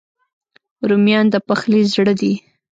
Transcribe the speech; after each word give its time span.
رومیان 0.89 1.25
د 1.33 1.35
پخلي 1.47 1.81
زړه 1.93 2.13
دي 2.21 2.33